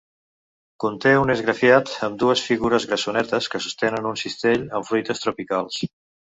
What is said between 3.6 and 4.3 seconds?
sostenen un